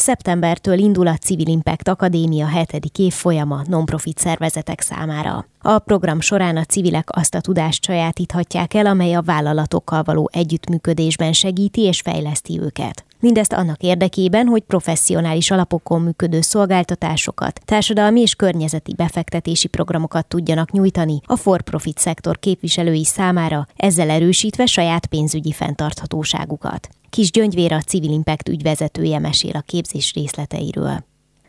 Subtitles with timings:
[0.00, 5.46] Szeptembertől indul a Civil Impact Akadémia hetedik évfolyama non-profit szervezetek számára.
[5.62, 11.32] A program során a civilek azt a tudást sajátíthatják el, amely a vállalatokkal való együttműködésben
[11.32, 13.04] segíti és fejleszti őket.
[13.20, 21.20] Mindezt annak érdekében, hogy professzionális alapokon működő szolgáltatásokat, társadalmi és környezeti befektetési programokat tudjanak nyújtani
[21.24, 26.88] a for-profit szektor képviselői számára, ezzel erősítve saját pénzügyi fenntarthatóságukat.
[27.10, 31.04] Kis Gyöngyvér a Civil Impact ügyvezetője mesél a képzés részleteiről.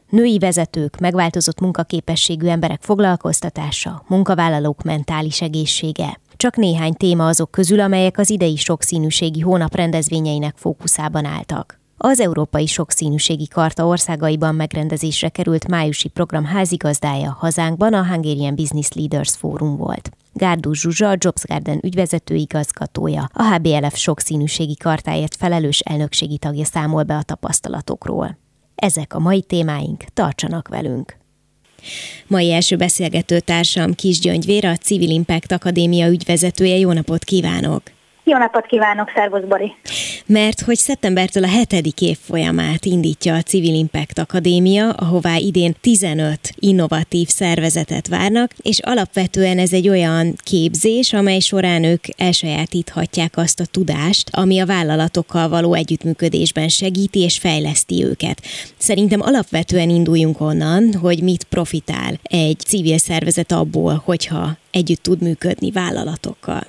[0.10, 6.20] Női vezetők, megváltozott munkaképességű emberek foglalkoztatása, munkavállalók mentális egészsége.
[6.42, 11.80] Csak néhány téma azok közül, amelyek az idei sokszínűségi hónap rendezvényeinek fókuszában álltak.
[11.98, 19.36] Az Európai Sokszínűségi Karta országaiban megrendezésre került májusi program házigazdája hazánkban a Hungarian Business Leaders
[19.36, 20.10] Fórum volt.
[20.34, 27.04] Gárdú Zsuzsa, a Jobs Garden ügyvezető igazgatója, a HBLF sokszínűségi kartáért felelős elnökségi tagja számol
[27.04, 28.38] be a tapasztalatokról.
[28.76, 31.21] Ezek a mai témáink, tartsanak velünk!
[32.28, 36.78] Mai első beszélgető társam Kis Gyöngyvér, a Civil Impact Akadémia ügyvezetője.
[36.78, 37.82] Jó napot kívánok!
[38.24, 39.74] Jó napot kívánok, szervusz Bori!
[40.26, 46.40] Mert hogy szeptembertől a hetedik év folyamát indítja a Civil Impact Akadémia, ahová idén 15
[46.60, 53.66] innovatív szervezetet várnak, és alapvetően ez egy olyan képzés, amely során ők elsajátíthatják azt a
[53.66, 58.42] tudást, ami a vállalatokkal való együttműködésben segíti és fejleszti őket.
[58.78, 65.72] Szerintem alapvetően induljunk onnan, hogy mit profitál egy civil szervezet abból, hogyha együtt tud működni
[65.72, 66.64] vállalatokkal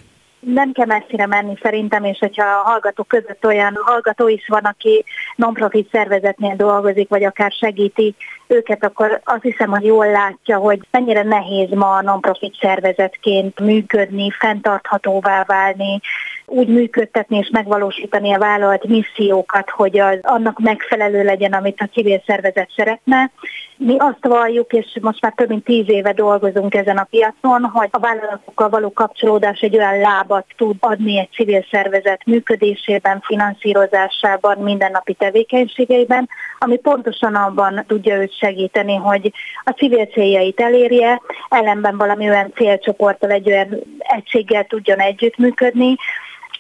[0.47, 5.05] nem kell messzire menni szerintem, és hogyha a hallgatók között olyan hallgató is van, aki
[5.37, 8.15] non-profit szervezetnél dolgozik, vagy akár segíti
[8.53, 15.45] őket, akkor azt hiszem, hogy jól látja, hogy mennyire nehéz ma non-profit szervezetként működni, fenntarthatóvá
[15.47, 16.01] válni,
[16.47, 22.23] úgy működtetni és megvalósítani a vállalat missziókat, hogy az annak megfelelő legyen, amit a civil
[22.27, 23.31] szervezet szeretne.
[23.77, 27.89] Mi azt valljuk, és most már több mint tíz éve dolgozunk ezen a piacon, hogy
[27.91, 35.15] a vállalatokkal való kapcsolódás egy olyan lábat tud adni egy civil szervezet működésében, finanszírozásában, mindennapi
[35.15, 39.33] tevékenységeiben, ami pontosan abban tudja őt segíteni, hogy
[39.65, 45.97] a civil céljait elérje, ellenben valami olyan célcsoporttal, egy olyan egységgel tudjon együttműködni,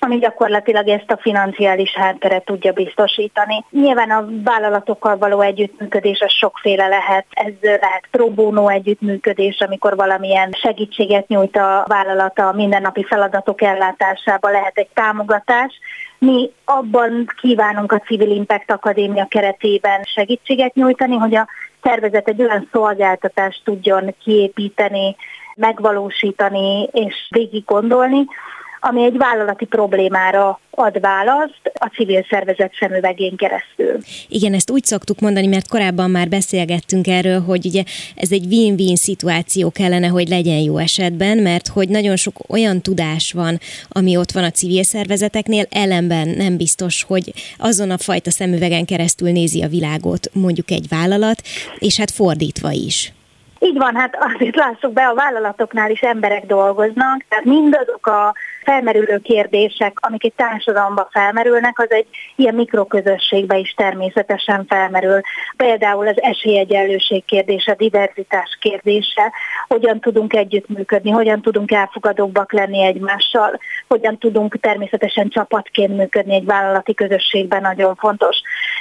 [0.04, 3.64] ami gyakorlatilag ezt a financiális hátteret tudja biztosítani.
[3.70, 7.26] Nyilván a vállalatokkal való együttműködés az sokféle lehet.
[7.30, 14.50] Ez lehet pro bono együttműködés, amikor valamilyen segítséget nyújt a vállalata a mindennapi feladatok ellátásába,
[14.50, 15.78] lehet egy támogatás,
[16.18, 21.48] mi abban kívánunk a Civil Impact Akadémia keretében segítséget nyújtani, hogy a
[21.82, 25.16] szervezet egy olyan szolgáltatást tudjon kiépíteni,
[25.54, 28.24] megvalósítani és végig gondolni,
[28.84, 33.98] ami egy vállalati problémára ad választ a civil szervezet szemüvegén keresztül.
[34.28, 37.82] Igen, ezt úgy szoktuk mondani, mert korábban már beszélgettünk erről, hogy ugye
[38.16, 43.32] ez egy win-win szituáció kellene, hogy legyen jó esetben, mert hogy nagyon sok olyan tudás
[43.32, 48.84] van, ami ott van a civil szervezeteknél, ellenben nem biztos, hogy azon a fajta szemüvegen
[48.84, 51.42] keresztül nézi a világot mondjuk egy vállalat,
[51.78, 53.12] és hát fordítva is.
[53.64, 58.34] Így van, hát azért lássuk be, a vállalatoknál is emberek dolgoznak, tehát mindazok a
[58.64, 62.06] felmerülő kérdések, amik egy társadalomban felmerülnek, az egy
[62.36, 65.20] ilyen mikroközösségbe is természetesen felmerül.
[65.56, 69.32] Például az esélyegyenlőség kérdése, diverzitás kérdése,
[69.68, 76.94] hogyan tudunk együttműködni, hogyan tudunk elfogadóbbak lenni egymással, hogyan tudunk természetesen csapatként működni egy vállalati
[76.94, 78.36] közösségben, nagyon fontos.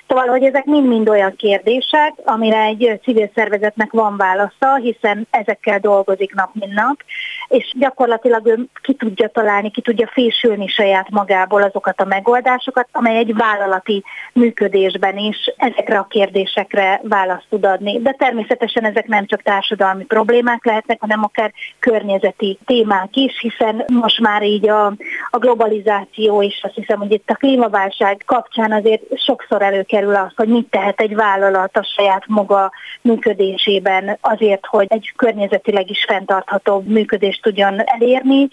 [0.08, 6.34] Szóval, hogy ezek mind-mind olyan kérdések, amire egy civil szervezetnek van válasza, hiszen ezekkel dolgozik
[6.34, 7.04] nap, mint nap,
[7.48, 13.18] és gyakorlatilag ő ki tudja találni, ki tudja fésülni saját magából azokat a megoldásokat, amely
[13.18, 14.04] egy vállalati
[14.34, 18.02] működésben is ezekre a kérdésekre választ tud adni.
[18.02, 24.20] De természetesen ezek nem csak társadalmi problémák lehetnek, hanem akár környezeti témák is, hiszen most
[24.20, 24.86] már így a,
[25.30, 30.48] a globalizáció és azt hiszem, hogy itt a klímaválság kapcsán azért sokszor előkerül az, hogy
[30.48, 32.72] mit tehet egy vállalat a saját maga
[33.02, 38.48] működésében azért, hogy egy környezetileg is fenntartható működést tudjon elérni,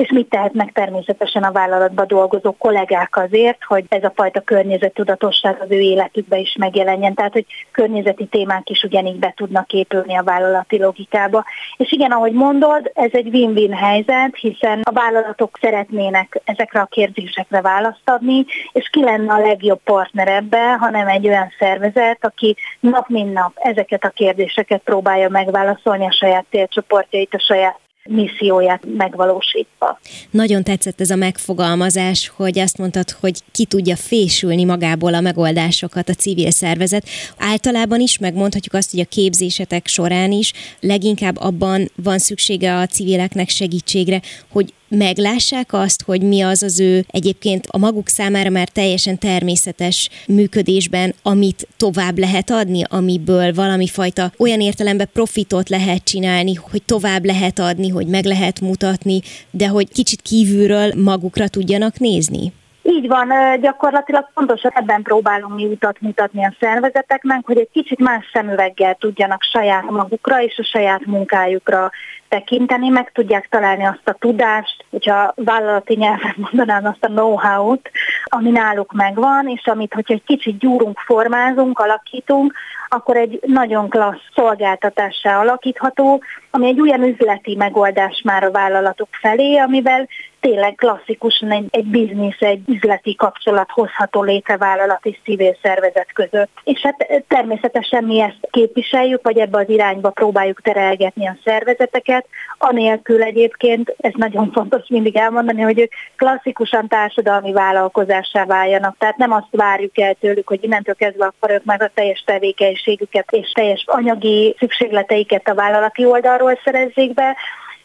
[0.00, 5.70] és mit tehetnek természetesen a vállalatban dolgozó kollégák azért, hogy ez a fajta környezettudatosság az
[5.70, 7.14] ő életükbe is megjelenjen.
[7.14, 11.44] Tehát, hogy környezeti témák is ugyanígy be tudnak épülni a vállalati logikába.
[11.76, 17.60] És igen, ahogy mondod, ez egy win-win helyzet, hiszen a vállalatok szeretnének ezekre a kérdésekre
[17.60, 23.08] választ adni, és ki lenne a legjobb partner ebbe, hanem egy olyan szervezet, aki nap
[23.08, 30.00] mint nap ezeket a kérdéseket próbálja megválaszolni a saját célcsoportjait, a saját misszióját megvalósítva.
[30.30, 36.08] Nagyon tetszett ez a megfogalmazás, hogy azt mondtad, hogy ki tudja fésülni magából a megoldásokat
[36.08, 37.08] a civil szervezet.
[37.38, 43.48] Általában is megmondhatjuk azt, hogy a képzésetek során is leginkább abban van szüksége a civileknek
[43.48, 44.20] segítségre,
[44.50, 50.08] hogy meglássák azt, hogy mi az az ő egyébként a maguk számára már teljesen természetes
[50.26, 57.24] működésben, amit tovább lehet adni, amiből valami fajta olyan értelemben profitot lehet csinálni, hogy tovább
[57.24, 59.20] lehet adni, hogy meg lehet mutatni,
[59.50, 62.52] de hogy kicsit kívülről magukra tudjanak nézni?
[62.82, 68.30] Így van, gyakorlatilag pontosan ebben próbálunk mi utat mutatni a szervezeteknek, hogy egy kicsit más
[68.32, 71.90] szemüveggel tudjanak saját magukra és a saját munkájukra
[72.28, 77.90] tekinteni, meg tudják találni azt a tudást, hogyha vállalati nyelven mondanám azt a know-how-t,
[78.24, 82.54] ami náluk megvan, és amit, hogyha egy kicsit gyúrunk, formázunk, alakítunk,
[82.88, 89.56] akkor egy nagyon klassz szolgáltatássá alakítható, ami egy olyan üzleti megoldás már a vállalatok felé,
[89.56, 90.08] amivel
[90.40, 96.50] tényleg klasszikusan egy, egy biznisz, egy üzleti kapcsolat hozható létre vállalat és civil szervezet között.
[96.64, 102.26] És hát természetesen mi ezt képviseljük, vagy ebbe az irányba próbáljuk terelgetni a szervezeteket,
[102.58, 108.96] anélkül egyébként, ez nagyon fontos mindig elmondani, hogy ők klasszikusan társadalmi vállalkozássá váljanak.
[108.98, 113.32] Tehát nem azt várjuk el tőlük, hogy innentől kezdve akkor ők már a teljes tevékenységüket
[113.32, 117.36] és teljes anyagi szükségleteiket a vállalati oldalról szerezzék be,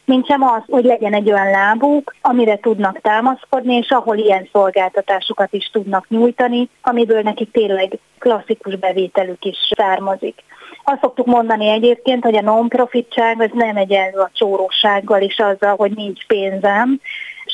[0.06, 5.52] mint sem az, hogy legyen egy olyan lábuk, amire tudnak támaszkodni, és ahol ilyen szolgáltatásokat
[5.52, 10.44] is tudnak nyújtani, amiből nekik tényleg klasszikus bevételük is származik.
[10.84, 15.92] Azt szoktuk mondani egyébként, hogy a non-profitság az nem egyenlő a csórósággal és azzal, hogy
[15.94, 17.00] nincs pénzem,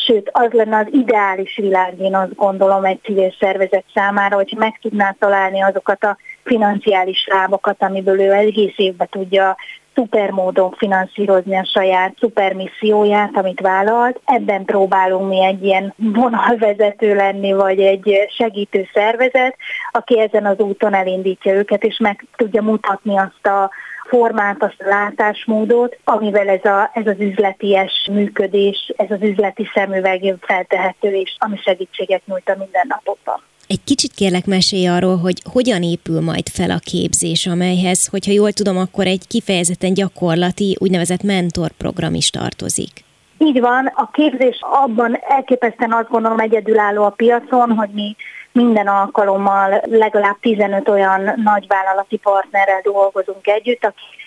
[0.07, 4.79] sőt, az lenne az ideális világ, én azt gondolom egy civil szervezet számára, hogy meg
[4.83, 9.57] tudná találni azokat a financiális lábakat, amiből ő egész évben tudja
[9.95, 14.21] szuper módon finanszírozni a saját szuper misszióját, amit vállalt.
[14.25, 19.57] Ebben próbálunk mi egy ilyen vonalvezető lenni, vagy egy segítő szervezet,
[19.91, 23.71] aki ezen az úton elindítja őket, és meg tudja mutatni azt a
[24.09, 30.35] formát, azt a látásmódot, amivel ez, a, ez az üzleties működés, ez az üzleti szemüveg
[30.41, 33.43] feltehető, és ami segítséget nyújt a mindennapokban.
[33.73, 38.53] Egy kicsit kérlek mesélj arról, hogy hogyan épül majd fel a képzés, amelyhez, hogyha jól
[38.53, 43.05] tudom, akkor egy kifejezetten gyakorlati, úgynevezett mentorprogram is tartozik.
[43.39, 48.17] Így van, a képzés abban elképesztően azt gondolom egyedülálló a piacon, hogy mi
[48.53, 54.22] minden alkalommal legalább 15 olyan nagyvállalati partnerrel dolgozunk együtt, akik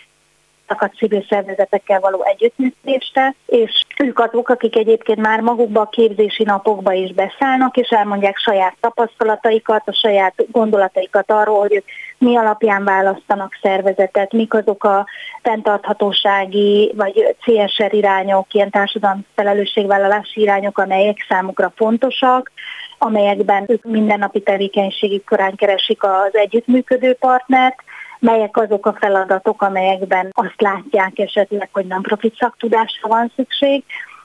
[0.67, 6.93] a civil szervezetekkel való együttműködésre, és ők azok, akik egyébként már magukba a képzési napokba
[6.93, 11.85] is beszállnak, és elmondják saját tapasztalataikat, a saját gondolataikat arról, hogy ők
[12.17, 15.05] mi alapján választanak szervezetet, mik azok a
[15.41, 22.51] fenntarthatósági vagy CSR irányok, ilyen társadalmi felelősségvállalási irányok, amelyek számukra fontosak,
[22.97, 27.83] amelyekben ők mindennapi tevékenységük korán keresik az együttműködő partnert,
[28.25, 33.83] melyek azok a feladatok, amelyekben azt látják esetleg, hogy nem profit szaktudásra van szükség,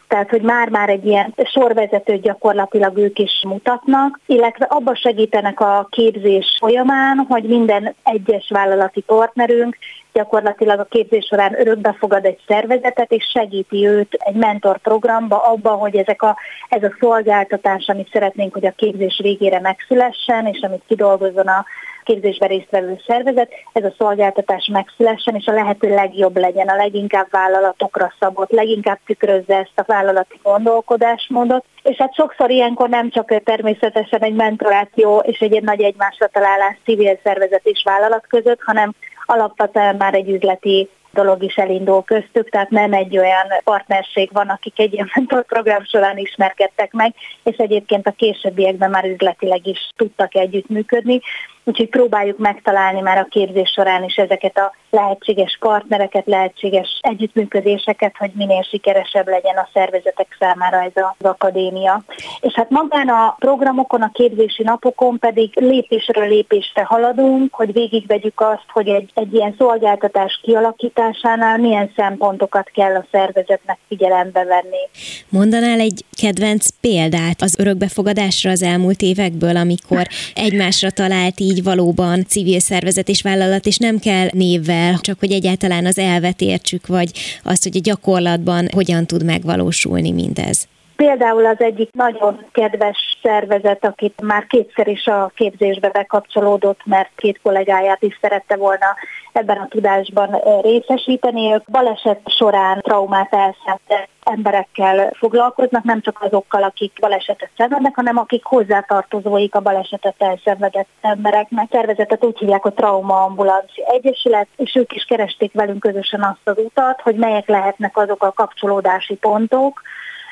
[0.09, 6.57] tehát hogy már-már egy ilyen sorvezetőt gyakorlatilag ők is mutatnak, illetve abba segítenek a képzés
[6.59, 9.77] folyamán, hogy minden egyes vállalati partnerünk
[10.13, 15.97] gyakorlatilag a képzés során örökbe fogad egy szervezetet, és segíti őt egy mentorprogramba abban, hogy
[15.97, 16.37] ezek a,
[16.69, 21.65] ez a szolgáltatás, amit szeretnénk, hogy a képzés végére megszülessen, és amit kidolgozzon a
[22.11, 28.13] képzésben résztvevő szervezet, ez a szolgáltatás megszülessen, és a lehető legjobb legyen, a leginkább vállalatokra
[28.19, 31.65] szabott, leginkább tükrözze ezt a vállalati gondolkodásmódot.
[31.83, 37.19] És hát sokszor ilyenkor nem csak természetesen egy mentoráció és egy, nagy egymásra találás civil
[37.23, 38.93] szervezet és vállalat között, hanem
[39.27, 44.79] alapvetően már egy üzleti dolog is elindul köztük, tehát nem egy olyan partnerség van, akik
[44.79, 51.21] egy ilyen mentorprogram során ismerkedtek meg, és egyébként a későbbiekben már üzletileg is tudtak együttműködni.
[51.71, 58.31] Úgyhogy próbáljuk megtalálni már a képzés során is ezeket a lehetséges partnereket, lehetséges együttműködéseket, hogy
[58.35, 62.03] minél sikeresebb legyen a szervezetek számára ez az akadémia.
[62.41, 68.67] És hát magán a programokon, a képzési napokon pedig lépésről lépésre haladunk, hogy végigvegyük azt,
[68.73, 74.89] hogy egy, egy ilyen szolgáltatás kialakításánál milyen szempontokat kell a szervezetnek figyelembe venni.
[75.29, 82.61] Mondanál egy kedvenc példát az örökbefogadásra az elmúlt évekből, amikor egymásra talált így valóban civil
[82.61, 87.11] szervezet és vállalat, és nem kell névvel, csak hogy egyáltalán az elvet értsük, vagy
[87.43, 90.69] azt, hogy a gyakorlatban hogyan tud megvalósulni mindez.
[91.07, 97.41] Például az egyik nagyon kedves szervezet, akit már kétszer is a képzésbe bekapcsolódott, mert két
[97.43, 98.87] kollégáját is szerette volna
[99.33, 101.53] ebben a tudásban részesíteni.
[101.53, 108.45] Ők baleset során traumát elszenvedett emberekkel foglalkoznak, nem csak azokkal, akik balesetet szenvednek, hanem akik
[108.45, 111.67] hozzátartozóik a balesetet elszenvedett embereknek.
[111.71, 116.65] Szervezetet úgy hívják, hogy Trauma Ambulancia Egyesület, és ők is keresték velünk közösen azt az
[116.65, 119.83] utat, hogy melyek lehetnek azok a kapcsolódási pontok,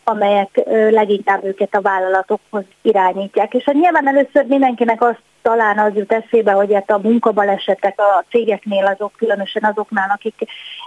[0.09, 0.61] amelyek
[0.91, 3.55] leginkább őket a vállalatokhoz irányítják.
[3.55, 8.25] És hát nyilván először mindenkinek azt talán az jut eszébe, hogy hát a munkabalesetek a
[8.31, 10.35] cégeknél azok, különösen azoknál, akik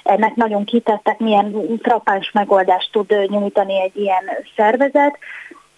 [0.04, 4.24] ennek nagyon kitettek, milyen frappáns megoldást tud nyújtani egy ilyen
[4.56, 5.18] szervezet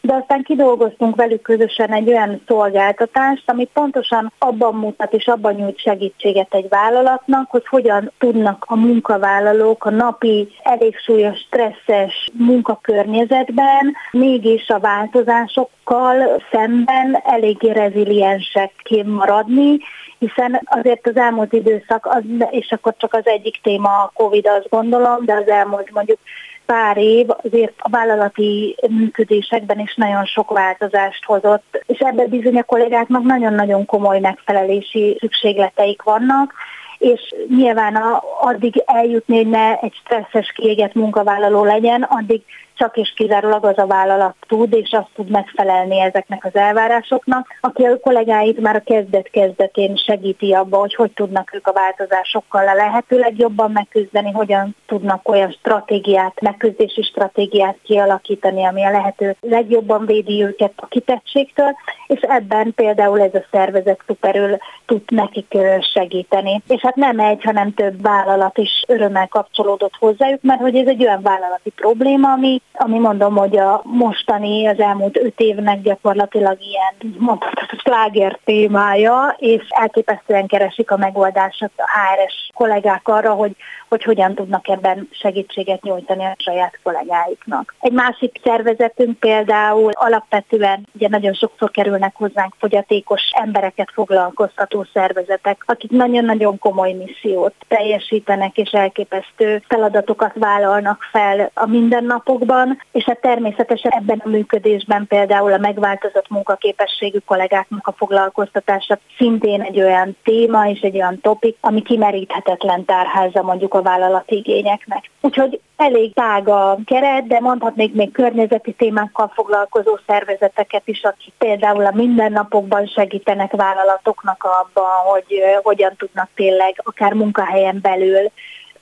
[0.07, 5.79] de aztán kidolgoztunk velük közösen egy olyan szolgáltatást, ami pontosan abban mutat és abban nyújt
[5.79, 14.69] segítséget egy vállalatnak, hogy hogyan tudnak a munkavállalók a napi elég súlyos, stresszes munkakörnyezetben mégis
[14.69, 18.72] a változásokkal szemben eléggé reziliensek
[19.05, 19.77] maradni,
[20.19, 24.69] hiszen azért az elmúlt időszak, az, és akkor csak az egyik téma a Covid, azt
[24.69, 26.19] gondolom, de az elmúlt mondjuk
[26.65, 32.63] pár év azért a vállalati működésekben is nagyon sok változást hozott, és ebben bizony a
[32.63, 36.53] kollégáknak nagyon-nagyon komoly megfelelési szükségleteik vannak,
[36.98, 42.41] és nyilván a, addig eljutni, hogy ne egy stresszes, kiégett munkavállaló legyen, addig
[42.75, 47.83] csak és kizárólag az a vállalat tud, és azt tud megfelelni ezeknek az elvárásoknak, aki
[47.83, 53.19] a kollégáit már a kezdet-kezdetén segíti abba, hogy hogy tudnak ők a változásokkal a lehető
[53.19, 60.73] legjobban megküzdeni, hogyan tudnak olyan stratégiát, megküzdési stratégiát kialakítani, ami a lehető legjobban védi őket
[60.75, 61.75] a kitettségtől,
[62.07, 65.57] és ebben például ez a szervezet szuperül tud nekik
[65.93, 66.61] segíteni.
[66.67, 71.05] És hát nem egy, hanem több vállalat is örömmel kapcsolódott hozzájuk, mert hogy ez egy
[71.05, 77.15] olyan vállalati probléma, ami ami mondom, hogy a mostani, az elmúlt öt évnek gyakorlatilag ilyen,
[77.17, 83.55] mondhatod, sláger témája, és elképesztően keresik a megoldásot a HRS kollégák arra, hogy,
[83.93, 87.75] hogy hogyan tudnak ebben segítséget nyújtani a saját kollégáiknak.
[87.79, 95.91] Egy másik szervezetünk például alapvetően ugye nagyon sokszor kerülnek hozzánk fogyatékos embereket foglalkoztató szervezetek, akik
[95.91, 104.21] nagyon-nagyon komoly missziót teljesítenek és elképesztő feladatokat vállalnak fel a mindennapokban, és hát természetesen ebben
[104.25, 110.95] a működésben például a megváltozott munkaképességű kollégáknak a foglalkoztatása szintén egy olyan téma és egy
[110.95, 115.09] olyan topik, ami kimeríthetetlen tárháza mondjuk a vállalati igényeknek.
[115.21, 121.85] Úgyhogy elég tág a keret, de mondhatnék még környezeti témákkal foglalkozó szervezeteket is, akik például
[121.85, 128.31] a mindennapokban segítenek vállalatoknak abban, hogy hogyan tudnak tényleg akár munkahelyen belül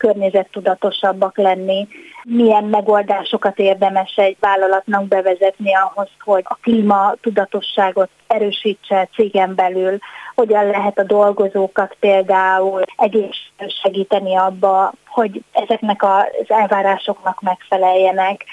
[0.01, 1.87] környezettudatosabbak lenni,
[2.23, 9.97] milyen megoldásokat érdemes egy vállalatnak bevezetni ahhoz, hogy a klíma tudatosságot erősítse cégen belül,
[10.35, 13.37] hogyan lehet a dolgozókat például egész
[13.83, 18.45] segíteni abba, hogy ezeknek az elvárásoknak megfeleljenek.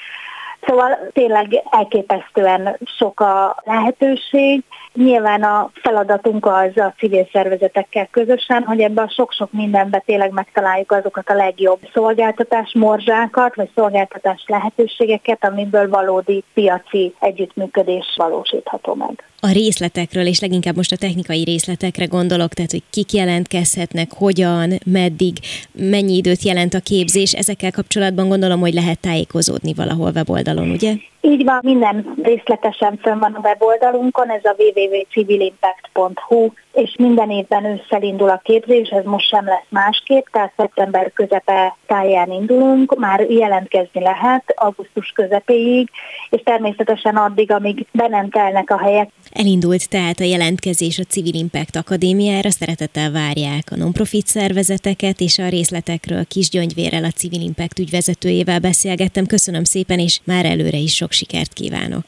[0.67, 4.63] Szóval tényleg elképesztően sok a lehetőség.
[4.95, 10.93] Nyilván a feladatunk az a civil szervezetekkel közösen, hogy ebben a sok-sok mindenben tényleg megtaláljuk
[10.93, 19.51] azokat a legjobb szolgáltatás morzsákat, vagy szolgáltatás lehetőségeket, amiből valódi piaci együttműködés valósítható meg a
[19.51, 25.39] részletekről, és leginkább most a technikai részletekre gondolok, tehát hogy kik jelentkezhetnek, hogyan, meddig,
[25.73, 30.95] mennyi időt jelent a képzés, ezekkel kapcsolatban gondolom, hogy lehet tájékozódni valahol weboldalon, ugye?
[31.21, 38.03] Így van, minden részletesen fönn van a weboldalunkon, ez a www.civilimpact.hu, és minden évben ősszel
[38.03, 44.01] indul a képzés, ez most sem lesz másképp, tehát szeptember közepe táján indulunk, már jelentkezni
[44.01, 45.91] lehet augusztus közepéig,
[46.31, 49.11] és természetesen addig, amíg be nem telnek a helyek.
[49.33, 55.49] Elindult tehát a jelentkezés a Civil Impact Akadémiára, szeretettel várják a non-profit szervezeteket, és a
[55.49, 59.27] részletekről Kis Gyöngyvérrel, a Civil Impact ügyvezetőjével beszélgettem.
[59.27, 62.05] Köszönöm szépen, és már előre is sok sok sikert kívánok!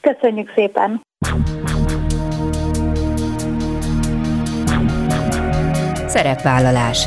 [0.00, 1.00] Köszönjük szépen!
[6.06, 7.06] Szerepvállalás.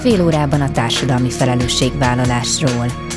[0.00, 3.07] Fél órában a társadalmi felelősségvállalásról.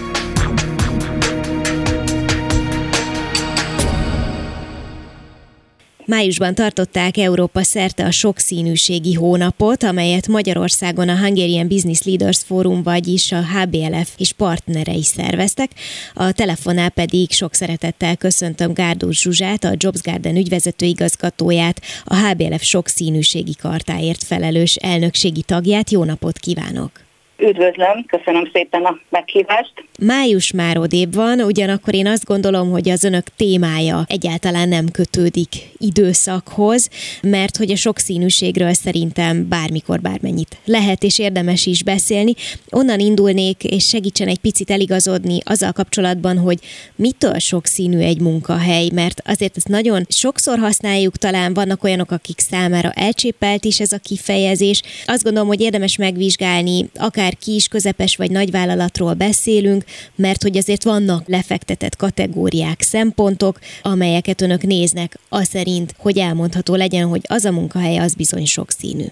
[6.12, 13.32] Májusban tartották Európa szerte a sokszínűségi hónapot, amelyet Magyarországon a Hungarian Business Leaders Forum, vagyis
[13.32, 15.72] a HBLF és partnerei szerveztek.
[16.14, 22.64] A telefonál pedig sok szeretettel köszöntöm Gárdós Zsuzsát, a Jobs Garden ügyvezető igazgatóját, a HBLF
[22.64, 25.92] sokszínűségi kartáért felelős elnökségi tagját.
[25.92, 27.11] Jó napot kívánok!
[27.42, 29.74] Üdvözlöm, köszönöm szépen a meghívást.
[30.00, 35.50] Május már odébb van, ugyanakkor én azt gondolom, hogy az önök témája egyáltalán nem kötődik
[35.78, 36.90] időszakhoz,
[37.22, 42.34] mert hogy a sokszínűségről szerintem bármikor bármennyit lehet és érdemes is beszélni.
[42.70, 46.58] Onnan indulnék, és segítsen egy picit eligazodni azzal kapcsolatban, hogy
[46.96, 52.92] mitől sokszínű egy munkahely, mert azért ezt nagyon sokszor használjuk, talán vannak olyanok, akik számára
[52.92, 54.82] elcsépelt is ez a kifejezés.
[55.06, 59.84] Azt gondolom, hogy érdemes megvizsgálni akár akár kis, közepes vagy nagyvállalatról beszélünk,
[60.16, 67.08] mert hogy azért vannak lefektetett kategóriák, szempontok, amelyeket önök néznek, az szerint, hogy elmondható legyen,
[67.08, 69.06] hogy az a munkahely az bizony sokszínű.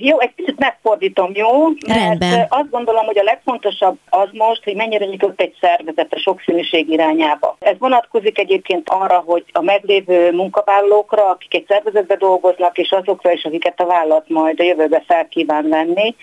[0.00, 1.68] Jó, egy kicsit megfordítom, jó?
[1.86, 2.46] Mert Rendben.
[2.48, 7.56] azt gondolom, hogy a legfontosabb az most, hogy mennyire nyitott egy szervezet a sokszínűség irányába.
[7.58, 13.44] Ez vonatkozik egyébként arra, hogy a meglévő munkavállalókra, akik egy szervezetbe dolgoznak, és azokra is,
[13.44, 16.14] akiket a vállalat majd a jövőbe fel kíván venni,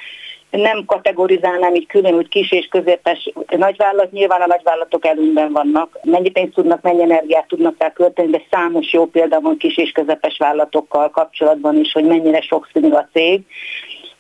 [0.57, 5.99] nem kategorizálnám így külön, hogy kis és középes nagyvállalat, nyilván a nagyvállalatok előnyben vannak.
[6.03, 9.91] Mennyi pénzt tudnak, mennyi energiát tudnak rá költeni, de számos jó példa van kis és
[9.91, 13.41] közepes vállalatokkal kapcsolatban is, hogy mennyire sokszínű a cég.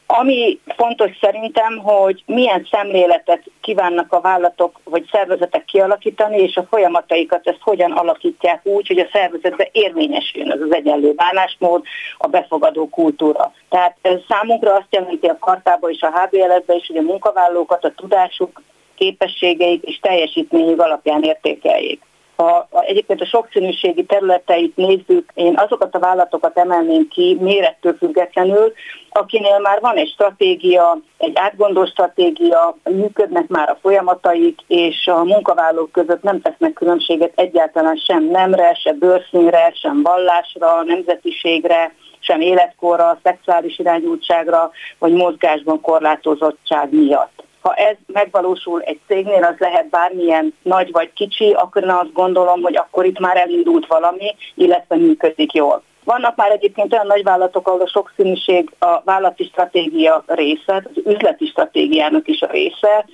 [0.07, 7.47] Ami fontos szerintem, hogy milyen szemléletet kívánnak a vállalatok vagy szervezetek kialakítani, és a folyamataikat
[7.47, 11.83] ezt hogyan alakítják úgy, hogy a szervezetbe érvényesüljön az az egyenlő bánásmód,
[12.17, 13.53] a befogadó kultúra.
[13.69, 17.93] Tehát ez számunkra azt jelenti a kartába és a HBLS-be is, hogy a munkavállalókat a
[17.95, 18.61] tudásuk,
[18.95, 22.01] képességeik és teljesítményük alapján értékeljék
[22.35, 28.73] ha egyébként a sokszínűségi területeit nézzük, én azokat a vállalatokat emelném ki mérettől függetlenül,
[29.09, 35.91] akinél már van egy stratégia, egy átgondolt stratégia, működnek már a folyamataik, és a munkavállalók
[35.91, 43.79] között nem tesznek különbséget egyáltalán sem nemre, sem bőrszínre, sem vallásra, nemzetiségre, sem életkorra, szexuális
[43.79, 51.13] irányultságra, vagy mozgásban korlátozottság miatt ha ez megvalósul egy cégnél, az lehet bármilyen nagy vagy
[51.13, 55.83] kicsi, akkor én azt gondolom, hogy akkor itt már elindult valami, illetve működik jól.
[56.03, 62.27] Vannak már egyébként olyan nagyvállalatok, ahol a sokszínűség a vállalati stratégia része, az üzleti stratégiának
[62.27, 63.05] is a része,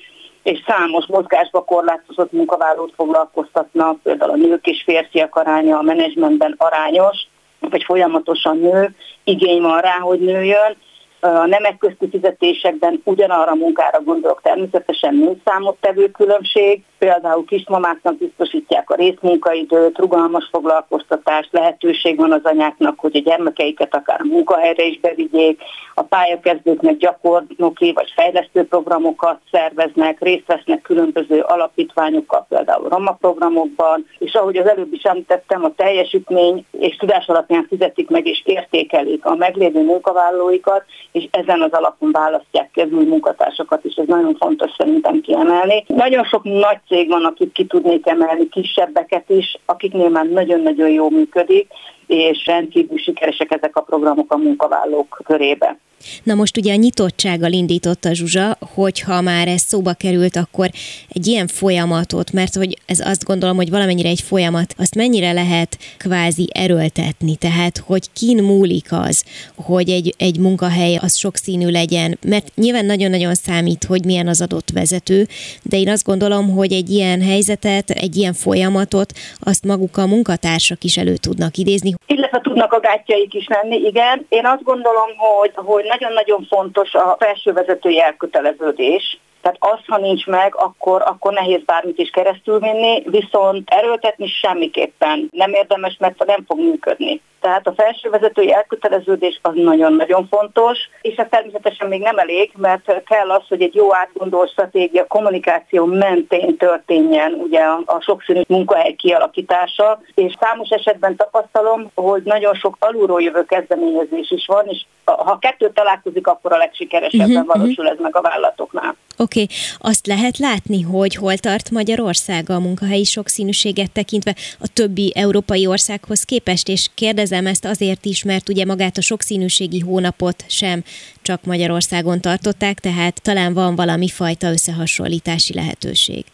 [0.44, 7.28] és számos mozgásba korlátozott munkavállalót foglalkoztatnak, például a nők és férfiak aránya a menedzsmentben arányos,
[7.60, 10.76] vagy folyamatosan nő, igény van rá, hogy nőjön,
[11.22, 18.90] a nemek közti fizetésekben ugyanarra a munkára gondolok természetesen nincs számottevő különbség, például kismamáknak biztosítják
[18.90, 25.00] a részmunkaidőt, rugalmas foglalkoztatást, lehetőség van az anyáknak, hogy a gyermekeiket akár a munkahelyre is
[25.00, 25.62] bevigyék,
[25.94, 34.34] a pályakezdőknek gyakornoki vagy fejlesztő programokat szerveznek, részt vesznek különböző alapítványokkal, például Roma programokban, és
[34.34, 39.36] ahogy az előbb is említettem, a teljesítmény és tudás alapján fizetik meg és értékelik a
[39.36, 45.22] meglévő munkavállalóikat, és ezen az alapon választják ki az munkatársakat is, ez nagyon fontos szerintem
[45.22, 45.84] kiemelni.
[45.88, 51.10] Nagyon sok nagy cég van, akit ki tudnék emelni, kisebbeket is, akiknél már nagyon-nagyon jó
[51.10, 51.68] működik,
[52.12, 55.78] és rendkívül sikeresek ezek a programok a munkavállalók körébe.
[56.24, 60.70] Na most ugye a nyitottsággal indította Zsuzsa, hogyha már ez szóba került, akkor
[61.10, 65.78] egy ilyen folyamatot, mert hogy ez azt gondolom, hogy valamennyire egy folyamat, azt mennyire lehet
[65.98, 69.24] kvázi erőltetni, tehát hogy kin múlik az,
[69.56, 74.70] hogy egy, egy munkahely az sokszínű legyen, mert nyilván nagyon-nagyon számít, hogy milyen az adott
[74.74, 75.28] vezető,
[75.62, 80.84] de én azt gondolom, hogy egy ilyen helyzetet, egy ilyen folyamatot, azt maguk a munkatársak
[80.84, 81.94] is elő tudnak idézni.
[82.06, 84.26] Illetve tudnak a gátjaik is lenni, igen.
[84.30, 90.26] Én azt gondolom, hogy, hogy nagyon-nagyon fontos a felső vezetői elköteleződés, tehát az, ha nincs
[90.26, 96.44] meg, akkor, akkor nehéz bármit is keresztül vinni, viszont erőltetni semmiképpen nem érdemes, mert nem
[96.48, 97.22] fog működni.
[97.42, 103.32] Tehát a felsővezetői elköteleződés az nagyon-nagyon fontos, és ez természetesen még nem elég, mert kell
[103.32, 110.34] az, hogy egy jó átgondolt stratégia kommunikáció mentén történjen ugye a, sokszínű munkahely kialakítása, és
[110.40, 116.28] számos esetben tapasztalom, hogy nagyon sok alulról jövő kezdeményezés is van, és ha kettő találkozik,
[116.28, 118.96] akkor a legsikeresebben uh-huh, valósul ez meg a vállalatoknál.
[119.22, 119.56] Oké, okay.
[119.78, 126.24] azt lehet látni, hogy hol tart Magyarország a munkahelyi sokszínűséget tekintve a többi európai országhoz
[126.24, 130.84] képest, és kérdezem ezt azért is, mert ugye magát a sokszínűségi hónapot sem
[131.22, 136.26] csak Magyarországon tartották, tehát talán van valami fajta összehasonlítási lehetőség.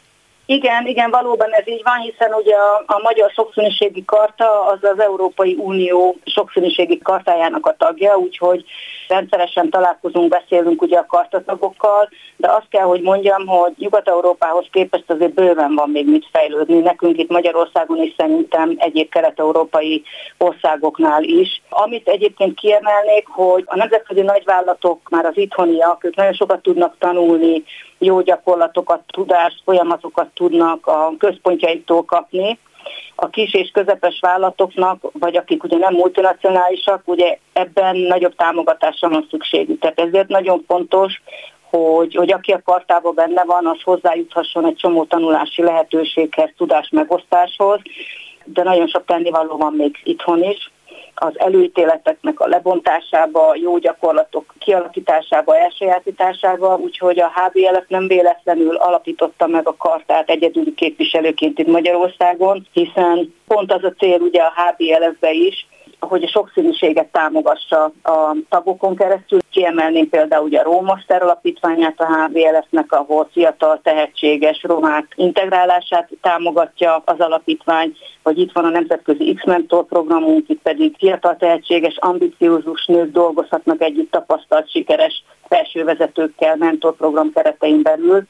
[0.50, 5.00] Igen, igen, valóban ez így van, hiszen ugye a, a Magyar Sokszínűségi Karta az az
[5.00, 8.64] Európai Unió sokszínűségi kartájának a tagja, úgyhogy
[9.08, 15.34] rendszeresen találkozunk, beszélünk ugye a kartatagokkal, de azt kell, hogy mondjam, hogy Nyugat-Európához képest azért
[15.34, 16.80] bőven van még mit fejlődni.
[16.80, 20.04] Nekünk itt Magyarországon is szerintem egyéb kelet-európai
[20.38, 21.62] országoknál is.
[21.70, 27.64] Amit egyébként kiemelnék, hogy a nemzetközi nagyvállalatok, már az itthoniak, ők nagyon sokat tudnak tanulni,
[27.98, 32.60] jó gyakorlatokat, tudást, folyamatokat tudnak a központjaiktól kapni,
[33.16, 39.28] a kis és közepes vállalatoknak, vagy akik ugye nem multinacionálisak, ugye ebben nagyobb támogatásra van
[39.30, 39.80] szükségük.
[39.80, 41.22] Tehát ezért nagyon fontos,
[41.70, 47.80] hogy, hogy aki a kartában benne van, az hozzájuthasson egy csomó tanulási lehetőséghez, tudás megosztáshoz,
[48.44, 50.72] de nagyon sok tennivaló van még itthon is
[51.16, 59.68] az előítéleteknek a lebontásába, jó gyakorlatok kialakításába, elsajátításába, úgyhogy a HBLF nem véletlenül alapította meg
[59.68, 65.68] a kartát egyedüli képviselőként itt Magyarországon, hiszen pont az a cél ugye a HBLF-be is,
[66.00, 69.40] hogy a sokszínűséget támogassa a tagokon keresztül.
[69.52, 77.20] Kiemelném például ugye a Rómaster alapítványát a HVLF-nek, ahol fiatal, tehetséges romák integrálását támogatja az
[77.20, 83.82] alapítvány, vagy itt van a Nemzetközi X-Mentor programunk, itt pedig fiatal, tehetséges, ambiciózus nők dolgozhatnak
[83.82, 88.28] együtt tapasztalt, sikeres felsővezetőkkel mentorprogram keretein belül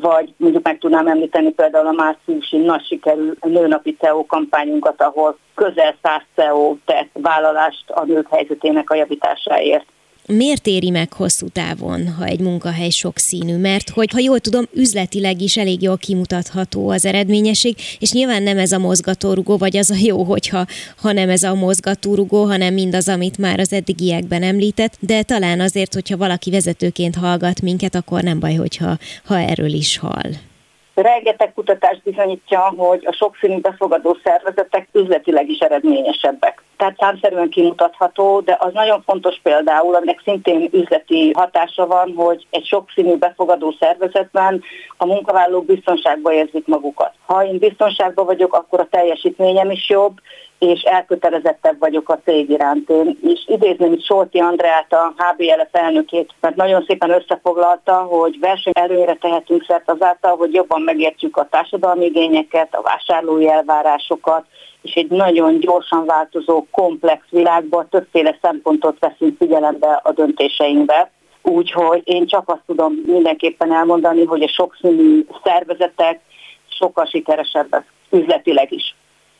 [0.00, 5.94] vagy mondjuk meg tudnám említeni például a márciusi nagy sikerű nőnapi CEO kampányunkat, ahol közel
[6.02, 9.86] 100 CEO tett vállalást a nők helyzetének a javításáért.
[10.26, 13.56] Miért éri meg hosszú távon, ha egy munkahely sokszínű?
[13.56, 18.58] Mert hogy, ha jól tudom, üzletileg is elég jól kimutatható az eredményesség, és nyilván nem
[18.58, 23.08] ez a mozgatórugó, vagy az a jó, hogyha ha nem ez a mozgatórugó, hanem mindaz,
[23.08, 28.38] amit már az eddigiekben említett, de talán azért, hogyha valaki vezetőként hallgat minket, akkor nem
[28.38, 30.30] baj, hogyha ha erről is hall.
[30.94, 36.62] Rengeteg kutatás bizonyítja, hogy a sokszínű befogadó szervezetek üzletileg is eredményesebbek.
[36.76, 42.66] Tehát számszerűen kimutatható, de az nagyon fontos például, aminek szintén üzleti hatása van, hogy egy
[42.66, 44.62] sokszínű befogadó szervezetben
[44.96, 47.12] a munkavállalók biztonságban érzik magukat.
[47.26, 50.20] Ha én biztonságban vagyok, akkor a teljesítményem is jobb,
[50.64, 52.90] és elkötelezettebb vagyok a cég iránt.
[52.90, 58.72] Én is idézném itt Solti Andreát, a HBLF elnökét, mert nagyon szépen összefoglalta, hogy verseny
[58.76, 64.44] előnyre tehetünk szert azáltal, hogy jobban megértjük a társadalmi igényeket, a vásárlói elvárásokat,
[64.82, 71.10] és egy nagyon gyorsan változó, komplex világban többféle szempontot veszünk figyelembe a döntéseinkbe.
[71.42, 76.20] Úgyhogy én csak azt tudom mindenképpen elmondani, hogy a sokszínű szervezetek
[76.68, 78.94] sokkal sikeresebbek üzletileg is.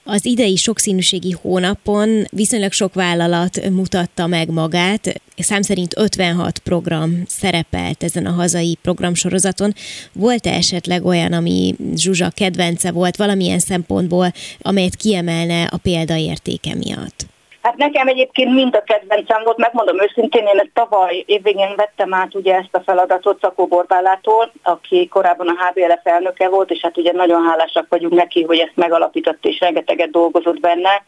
[0.07, 8.03] Az idei sokszínűségi hónapon viszonylag sok vállalat mutatta meg magát, szám szerint 56 program szerepelt
[8.03, 9.75] ezen a hazai programsorozaton.
[10.13, 17.27] Volt-e esetleg olyan, ami Zsuzsa kedvence volt valamilyen szempontból, amelyet kiemelne a példaértéke miatt?
[17.65, 22.35] Hát nekem egyébként mind a kedvencem volt, megmondom őszintén, én ezt tavaly évvégén vettem át
[22.35, 27.13] ugye ezt a feladatot Szakó Borbálától, aki korábban a HBLF elnöke volt, és hát ugye
[27.13, 31.03] nagyon hálásak vagyunk neki, hogy ezt megalapított és rengeteget dolgozott benne,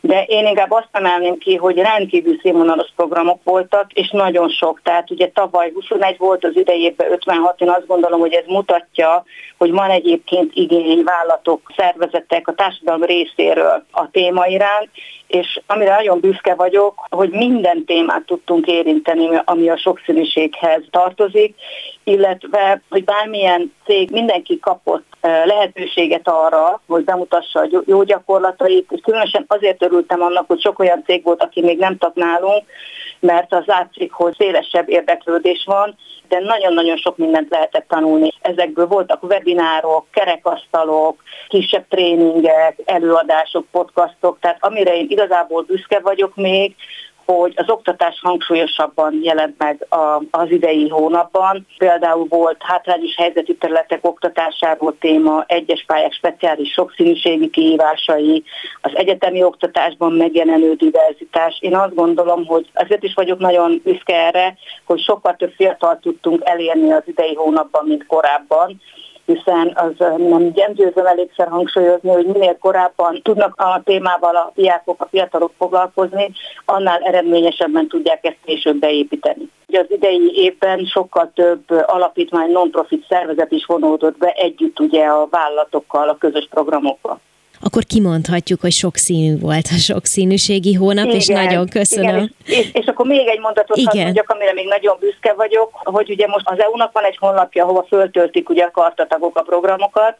[0.00, 5.10] de én inkább azt emelném ki, hogy rendkívül színvonalos programok voltak, és nagyon sok, tehát
[5.10, 9.24] ugye tavaly 21 volt, az idejében 56, én azt gondolom, hogy ez mutatja,
[9.58, 14.88] hogy van egyébként igény vállalatok, szervezetek a társadalom részéről a téma iránt,
[15.26, 21.54] és amire nagyon büszke vagyok, hogy minden témát tudtunk érinteni, ami a sokszínűséghez tartozik,
[22.08, 29.44] illetve, hogy bármilyen cég, mindenki kapott lehetőséget arra, hogy bemutassa a jó gyakorlatait, és különösen
[29.48, 32.64] azért örültem annak, hogy sok olyan cég volt, aki még nem tag nálunk,
[33.20, 35.96] mert az látszik, hogy szélesebb érdeklődés van,
[36.28, 38.32] de nagyon-nagyon sok mindent lehetett tanulni.
[38.40, 46.74] Ezekből voltak webinárok, kerekasztalok, kisebb tréningek, előadások, podcastok, tehát amire én igazából büszke vagyok még,
[47.26, 51.66] hogy az oktatás hangsúlyosabban jelent meg a, az idei hónapban.
[51.78, 58.44] Például volt hátrányos helyzetű területek oktatásáról téma, egyes pályák speciális sokszínűségi kihívásai,
[58.80, 61.58] az egyetemi oktatásban megjelenő diverzitás.
[61.60, 66.40] Én azt gondolom, hogy azért is vagyok nagyon büszke erre, hogy sokkal több fiatal tudtunk
[66.44, 68.80] elérni az idei hónapban, mint korábban
[69.26, 70.06] hiszen az
[70.54, 76.32] nem győzöm elégszer hangsúlyozni, hogy minél korábban tudnak a témával a diákok, a fiatalok foglalkozni,
[76.64, 79.50] annál eredményesebben tudják ezt később beépíteni.
[79.68, 85.26] Ugye az idei évben sokkal több alapítvány, non-profit szervezet is vonódott be együtt ugye a
[85.30, 87.20] vállalatokkal, a közös programokba
[87.60, 92.14] akkor kimondhatjuk, hogy sokszínű volt a sokszínűségi hónap, igen, és nagyon köszönöm.
[92.16, 94.04] Igen, és, és, akkor még egy mondatot igen.
[94.04, 97.84] mondjak, amire még nagyon büszke vagyok, hogy ugye most az EU-nak van egy honlapja, ahova
[97.88, 100.16] föltöltik ugye a kartatagok a programokat,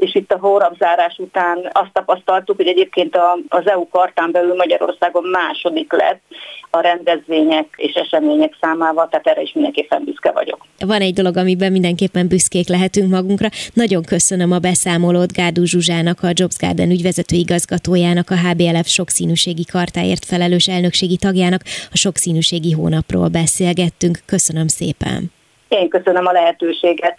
[0.00, 5.92] és itt a hónapzárás után azt tapasztaltuk, hogy egyébként az EU kartán belül Magyarországon második
[5.92, 6.20] lett
[6.70, 10.66] a rendezvények és események számával, tehát erre is mindenképpen büszke vagyok.
[10.78, 13.48] Van egy dolog, amiben mindenképpen büszkék lehetünk magunkra.
[13.74, 20.24] Nagyon köszönöm a beszámolót Gárdú Zsuzsának, a Jobs Garden ügyvezető igazgatójának, a HBLF sokszínűségi kartáért
[20.24, 21.60] felelős elnökségi tagjának.
[21.92, 24.18] A sokszínűségi hónapról beszélgettünk.
[24.26, 25.32] Köszönöm szépen.
[25.68, 27.18] Én köszönöm a lehetőséget.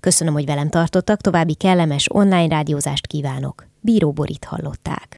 [0.00, 3.66] Köszönöm, hogy velem tartottak, további kellemes online rádiózást kívánok.
[3.80, 5.16] Bíró Borit hallották.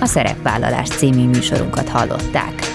[0.00, 2.65] A Szerepvállalás című műsorunkat hallották.